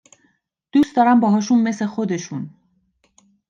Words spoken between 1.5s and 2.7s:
مث خودشون